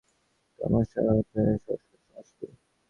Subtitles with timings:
[0.59, 2.45] কর্মাশয়ের অর্থ এই সংস্কারগুলির সমষ্টি।